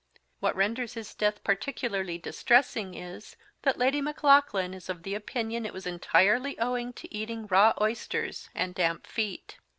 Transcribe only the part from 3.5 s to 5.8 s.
that Lady Maclaughlan is of opinion it